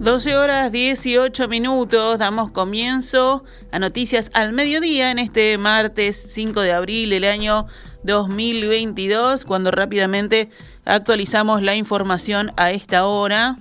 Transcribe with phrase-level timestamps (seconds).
[0.00, 6.72] 12 horas 18 minutos, damos comienzo a noticias al mediodía en este martes 5 de
[6.72, 7.66] abril del año
[8.04, 10.48] 2022, cuando rápidamente
[10.86, 13.58] actualizamos la información a esta hora.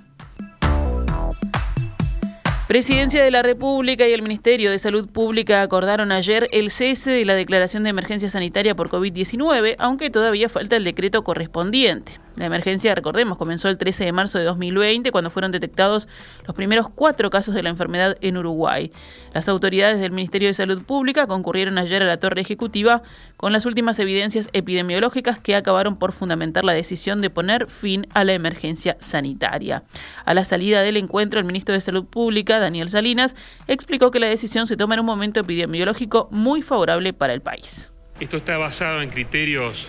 [2.69, 7.25] Presidencia de la República y el Ministerio de Salud Pública acordaron ayer el cese de
[7.25, 12.13] la declaración de emergencia sanitaria por COVID-19, aunque todavía falta el decreto correspondiente.
[12.35, 16.07] La emergencia, recordemos, comenzó el 13 de marzo de 2020, cuando fueron detectados
[16.45, 18.91] los primeros cuatro casos de la enfermedad en Uruguay.
[19.33, 23.03] Las autoridades del Ministerio de Salud Pública concurrieron ayer a la torre ejecutiva
[23.35, 28.23] con las últimas evidencias epidemiológicas que acabaron por fundamentar la decisión de poner fin a
[28.23, 29.83] la emergencia sanitaria.
[30.25, 33.35] A la salida del encuentro, el ministro de Salud Pública, Daniel Salinas,
[33.67, 37.91] explicó que la decisión se toma en un momento epidemiológico muy favorable para el país.
[38.19, 39.87] Esto está basado en criterios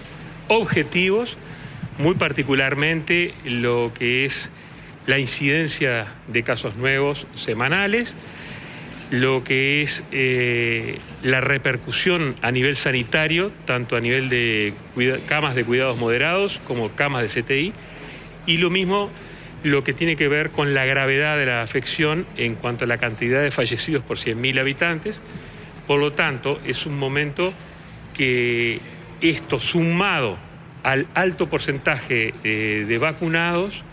[0.48, 1.36] objetivos
[2.00, 4.50] muy particularmente lo que es
[5.06, 8.16] la incidencia de casos nuevos semanales,
[9.10, 14.72] lo que es eh, la repercusión a nivel sanitario, tanto a nivel de
[15.26, 17.72] camas de cuidados moderados como camas de CTI,
[18.46, 19.10] y lo mismo
[19.62, 22.96] lo que tiene que ver con la gravedad de la afección en cuanto a la
[22.96, 25.20] cantidad de fallecidos por 100.000 habitantes.
[25.86, 27.52] Por lo tanto, es un momento
[28.14, 28.80] que
[29.20, 30.49] esto sumado
[30.82, 33.84] al alto porcentaje eh, de vacunados,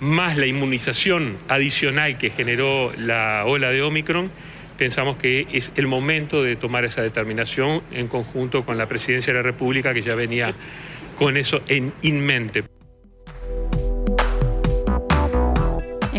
[0.00, 4.30] más la inmunización adicional que generó la ola de Omicron,
[4.76, 9.38] pensamos que es el momento de tomar esa determinación en conjunto con la Presidencia de
[9.38, 10.52] la República, que ya venía
[11.18, 12.71] con eso en, en mente.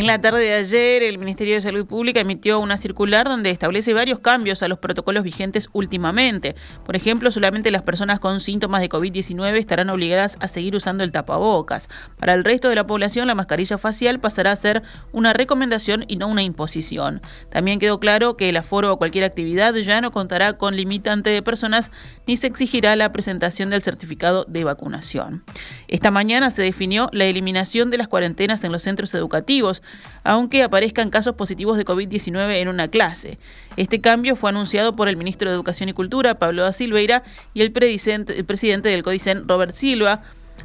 [0.03, 3.93] En la tarde de ayer, el Ministerio de Salud Pública emitió una circular donde establece
[3.93, 6.57] varios cambios a los protocolos vigentes últimamente.
[6.85, 11.13] Por ejemplo, solamente las personas con síntomas de COVID-19 estarán obligadas a seguir usando el
[11.13, 11.87] tapabocas.
[12.19, 16.17] Para el resto de la población, la mascarilla facial pasará a ser una recomendación y
[16.17, 17.21] no una imposición.
[17.49, 21.41] También quedó claro que el aforo o cualquier actividad ya no contará con limitante de
[21.41, 21.91] personas
[22.27, 25.45] ni se exigirá la presentación del certificado de vacunación.
[25.87, 29.81] Esta mañana se definió la eliminación de las cuarentenas en los centros educativos
[30.23, 33.37] aunque aparezcan casos positivos de COVID-19 en una clase.
[33.77, 37.23] Este cambio fue anunciado por el ministro de Educación y Cultura, Pablo da Silveira,
[37.53, 40.23] y el, presidente del Codicen, Robert Silva,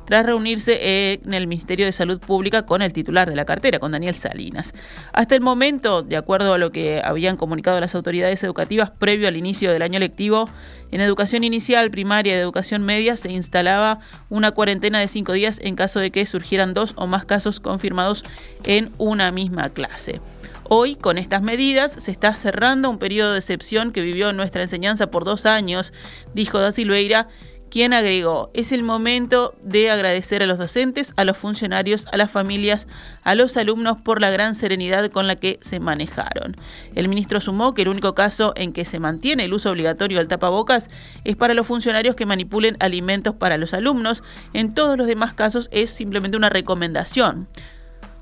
[0.08, 3.92] tras reunirse en el Ministerio de Salud Pública con el titular de la cartera, con
[3.92, 4.74] Daniel Salinas.
[5.12, 9.36] Hasta el momento, de acuerdo a lo que habían comunicado las autoridades educativas previo al
[9.36, 10.48] inicio del año lectivo,
[10.92, 15.76] en educación inicial, primaria y educación media se instalaba una cuarentena de cinco días en
[15.76, 18.24] caso de que surgieran dos o más casos confirmados
[18.64, 20.22] en una misma clase.
[20.70, 25.10] Hoy, con estas medidas, se está cerrando un periodo de excepción que vivió nuestra enseñanza
[25.10, 25.92] por dos años,
[26.32, 27.28] dijo Da Silveira,
[27.68, 32.30] quien agregó, es el momento de agradecer a los docentes, a los funcionarios, a las
[32.30, 32.88] familias,
[33.22, 36.56] a los alumnos por la gran serenidad con la que se manejaron.
[36.94, 40.28] El ministro sumó que el único caso en que se mantiene el uso obligatorio del
[40.28, 40.90] tapabocas
[41.24, 44.22] es para los funcionarios que manipulen alimentos para los alumnos.
[44.52, 47.48] En todos los demás casos es simplemente una recomendación.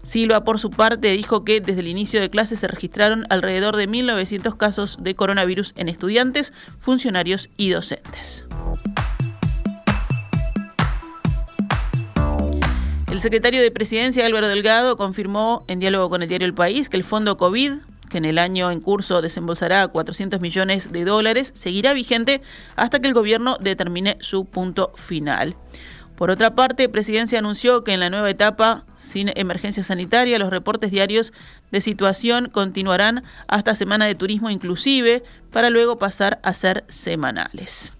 [0.06, 3.88] Silva, por su parte, dijo que desde el inicio de clases se registraron alrededor de
[3.88, 8.46] 1.900 casos de coronavirus en estudiantes, funcionarios y docentes.
[13.16, 16.98] El secretario de Presidencia, Álvaro Delgado, confirmó en diálogo con el diario El País que
[16.98, 17.72] el fondo COVID
[18.10, 22.42] que en el año en curso desembolsará 400 millones de dólares, seguirá vigente
[22.76, 25.56] hasta que el gobierno determine su punto final.
[26.14, 30.90] Por otra parte, Presidencia anunció que en la nueva etapa, sin emergencia sanitaria, los reportes
[30.90, 31.32] diarios
[31.72, 37.95] de situación continuarán hasta Semana de Turismo inclusive, para luego pasar a ser semanales.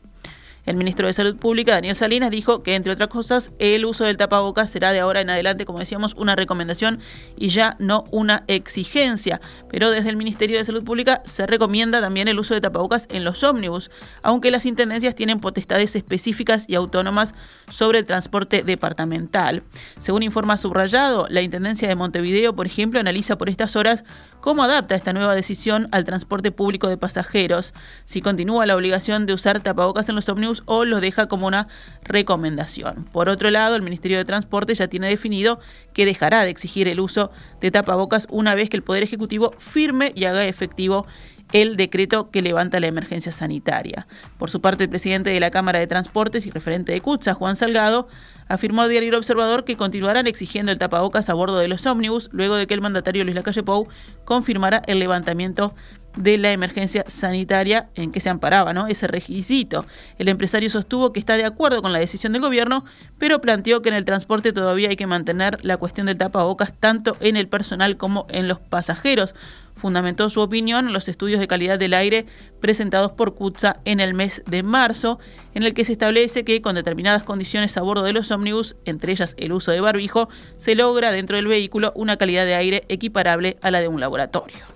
[0.66, 4.16] El ministro de Salud Pública, Daniel Salinas, dijo que, entre otras cosas, el uso del
[4.16, 6.98] tapabocas será de ahora en adelante, como decíamos, una recomendación
[7.36, 9.40] y ya no una exigencia.
[9.70, 13.22] Pero desde el Ministerio de Salud Pública se recomienda también el uso de tapabocas en
[13.22, 17.36] los ómnibus, aunque las intendencias tienen potestades específicas y autónomas
[17.70, 19.62] sobre el transporte departamental.
[20.00, 24.02] Según informa subrayado, la Intendencia de Montevideo, por ejemplo, analiza por estas horas
[24.40, 27.74] cómo adapta esta nueva decisión al transporte público de pasajeros,
[28.04, 31.68] si continúa la obligación de usar tapabocas en los ómnibus o lo deja como una
[32.02, 33.06] recomendación.
[33.12, 35.60] Por otro lado, el Ministerio de Transporte ya tiene definido
[35.92, 37.30] que dejará de exigir el uso
[37.60, 41.06] de tapabocas una vez que el Poder Ejecutivo firme y haga efectivo
[41.52, 44.06] el decreto que levanta la emergencia sanitaria.
[44.38, 47.56] Por su parte, el presidente de la Cámara de Transportes y referente de CUTSA, Juan
[47.56, 48.08] Salgado,
[48.48, 52.56] afirmó a Diario Observador que continuarán exigiendo el tapabocas a bordo de los ómnibus luego
[52.56, 53.88] de que el mandatario Luis Lacalle Pou
[54.24, 55.74] confirmara el levantamiento
[56.16, 58.86] de la emergencia sanitaria en que se amparaba ¿no?
[58.86, 59.86] ese requisito.
[60.18, 62.84] El empresario sostuvo que está de acuerdo con la decisión del gobierno,
[63.18, 67.16] pero planteó que en el transporte todavía hay que mantener la cuestión del tapabocas tanto
[67.20, 69.34] en el personal como en los pasajeros.
[69.74, 72.24] Fundamentó su opinión en los estudios de calidad del aire
[72.60, 75.18] presentados por CUTSA en el mes de marzo,
[75.54, 79.12] en el que se establece que con determinadas condiciones a bordo de los ómnibus, entre
[79.12, 83.58] ellas el uso de barbijo, se logra dentro del vehículo una calidad de aire equiparable
[83.60, 84.75] a la de un laboratorio.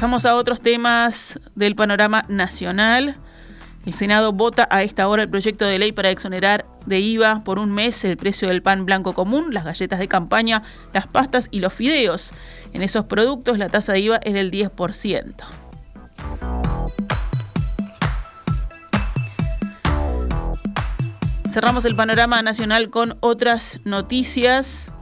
[0.00, 3.16] Pasamos a otros temas del panorama nacional.
[3.84, 7.58] El Senado vota a esta hora el proyecto de ley para exonerar de IVA por
[7.58, 10.62] un mes el precio del pan blanco común, las galletas de campaña,
[10.94, 12.32] las pastas y los fideos.
[12.72, 15.34] En esos productos la tasa de IVA es del 10%.
[21.52, 24.94] Cerramos el panorama nacional con otras noticias.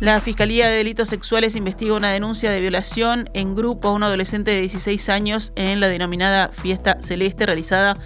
[0.00, 4.50] La Fiscalía de Delitos Sexuales investiga una denuncia de violación en grupo a un adolescente
[4.50, 7.98] de 16 años en la denominada Fiesta Celeste realizada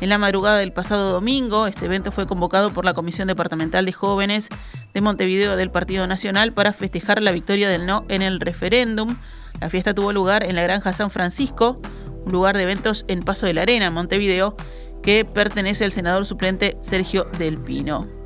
[0.00, 1.66] en la madrugada del pasado domingo.
[1.66, 4.48] Este evento fue convocado por la Comisión Departamental de Jóvenes
[4.94, 9.18] de Montevideo del Partido Nacional para festejar la victoria del no en el referéndum.
[9.60, 11.76] La fiesta tuvo lugar en la Granja San Francisco,
[12.24, 14.56] un lugar de eventos en Paso de la Arena, Montevideo,
[15.02, 18.22] que pertenece al senador suplente Sergio Del Pino.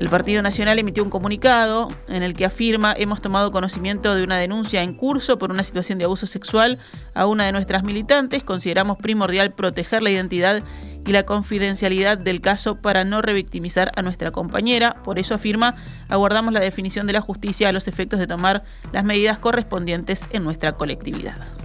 [0.00, 4.38] El Partido Nacional emitió un comunicado en el que afirma hemos tomado conocimiento de una
[4.38, 6.78] denuncia en curso por una situación de abuso sexual
[7.12, 8.42] a una de nuestras militantes.
[8.42, 10.62] Consideramos primordial proteger la identidad
[11.06, 14.94] y la confidencialidad del caso para no revictimizar a nuestra compañera.
[15.04, 15.76] Por eso afirma,
[16.08, 20.44] aguardamos la definición de la justicia a los efectos de tomar las medidas correspondientes en
[20.44, 21.59] nuestra colectividad.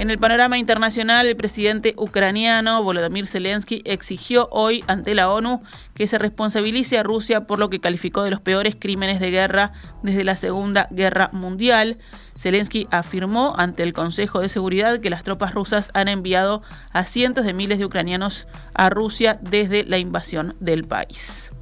[0.00, 5.62] En el panorama internacional, el presidente ucraniano Volodymyr Zelensky exigió hoy ante la ONU
[5.92, 9.72] que se responsabilice a Rusia por lo que calificó de los peores crímenes de guerra
[10.02, 11.98] desde la Segunda Guerra Mundial.
[12.34, 16.62] Zelensky afirmó ante el Consejo de Seguridad que las tropas rusas han enviado
[16.92, 21.52] a cientos de miles de ucranianos a Rusia desde la invasión del país.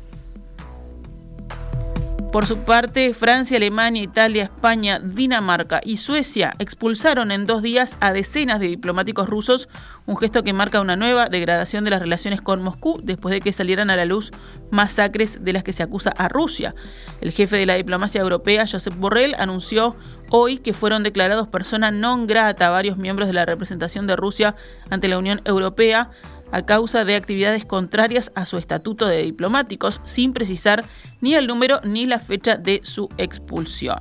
[2.33, 8.13] Por su parte, Francia, Alemania, Italia, España, Dinamarca y Suecia expulsaron en dos días a
[8.13, 9.67] decenas de diplomáticos rusos,
[10.05, 13.55] un gesto que marca una nueva degradación de las relaciones con Moscú después de que
[13.55, 14.31] salieran a la luz
[14.71, 16.75] masacres de las que se acusa a Rusia.
[17.23, 19.97] El jefe de la diplomacia europea, Josep Borrell, anunció
[20.29, 24.55] hoy que fueron declarados persona non grata varios miembros de la representación de Rusia
[24.91, 26.11] ante la Unión Europea
[26.53, 30.85] a causa de actividades contrarias a su estatuto de diplomáticos, sin precisar
[31.21, 33.99] ni el número ni la fecha de su expulsión.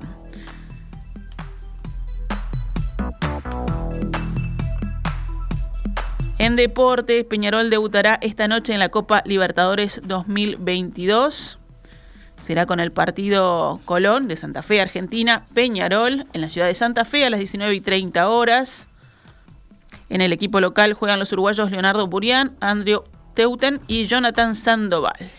[6.40, 11.58] En deportes, Peñarol debutará esta noche en la Copa Libertadores 2022.
[12.40, 17.06] Será con el partido Colón de Santa Fe, Argentina, Peñarol, en la ciudad de Santa
[17.06, 18.88] Fe a las 19 y 30 horas.
[20.10, 25.32] En el equipo local juegan los uruguayos Leonardo Burián, Andrew Teuten y Jonathan Sandoval.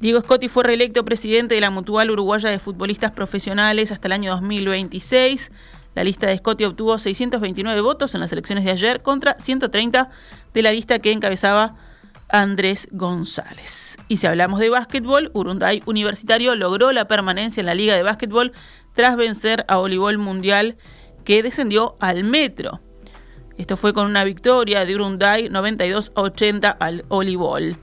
[0.00, 4.32] Diego Scotti fue reelecto presidente de la Mutual Uruguaya de Futbolistas Profesionales hasta el año
[4.32, 5.50] 2026.
[5.94, 10.10] La lista de Scotti obtuvo 629 votos en las elecciones de ayer contra 130
[10.52, 11.76] de la lista que encabezaba
[12.28, 13.96] Andrés González.
[14.08, 18.52] Y si hablamos de básquetbol, Urunday Universitario logró la permanencia en la Liga de Básquetbol
[18.94, 20.76] tras vencer a Voleibol Mundial
[21.24, 22.80] que descendió al Metro.
[23.56, 27.76] Esto fue con una victoria de Urunday 92-80 al Olibol.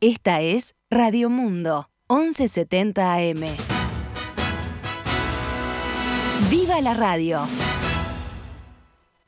[0.00, 3.44] Esta es Radio Mundo, 1170 AM.
[6.50, 7.46] ¡Viva la radio!